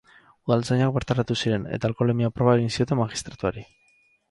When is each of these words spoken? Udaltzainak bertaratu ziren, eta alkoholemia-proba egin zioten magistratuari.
Udaltzainak 0.51 0.93
bertaratu 0.95 1.37
ziren, 1.43 1.67
eta 1.77 1.89
alkoholemia-proba 1.91 2.57
egin 2.63 2.75
zioten 2.79 3.03
magistratuari. 3.05 3.67